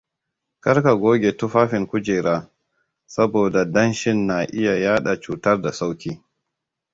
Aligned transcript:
Kar 0.63 0.77
ka 0.83 0.93
goge 1.01 1.31
tufafin 1.39 1.83
kujera, 1.91 2.35
saboda 3.13 3.61
danshin 3.73 4.19
na 4.27 4.37
iya 4.59 4.75
yaɗa 4.83 5.11
cutar 5.23 5.61
da 5.61 5.71
sauki. 5.71 6.11